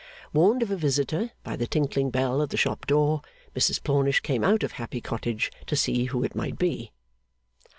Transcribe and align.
Warned 0.33 0.63
of 0.63 0.71
a 0.71 0.75
visitor 0.75 1.29
by 1.43 1.55
the 1.55 1.67
tinkling 1.67 2.09
bell 2.09 2.41
at 2.41 2.49
the 2.49 2.57
shop 2.57 2.87
door, 2.87 3.21
Mrs 3.55 3.83
Plornish 3.83 4.21
came 4.23 4.43
out 4.43 4.63
of 4.63 4.71
Happy 4.71 4.99
Cottage 4.99 5.51
to 5.67 5.75
see 5.75 6.05
who 6.05 6.23
it 6.23 6.33
might 6.33 6.57
be. 6.57 6.91